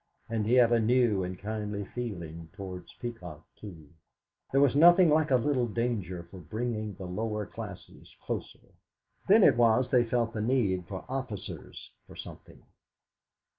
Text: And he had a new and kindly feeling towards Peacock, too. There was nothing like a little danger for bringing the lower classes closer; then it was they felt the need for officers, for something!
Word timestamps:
And 0.29 0.47
he 0.47 0.55
had 0.55 0.71
a 0.71 0.79
new 0.79 1.23
and 1.23 1.37
kindly 1.37 1.85
feeling 1.85 2.49
towards 2.53 2.91
Peacock, 2.99 3.45
too. 3.55 3.87
There 4.51 4.59
was 4.59 4.75
nothing 4.75 5.11
like 5.11 5.29
a 5.29 5.35
little 5.35 5.67
danger 5.67 6.23
for 6.31 6.39
bringing 6.39 6.95
the 6.95 7.05
lower 7.05 7.45
classes 7.45 8.09
closer; 8.23 8.73
then 9.27 9.43
it 9.43 9.55
was 9.55 9.91
they 9.91 10.03
felt 10.05 10.33
the 10.33 10.41
need 10.41 10.87
for 10.87 11.05
officers, 11.07 11.91
for 12.07 12.15
something! 12.15 12.63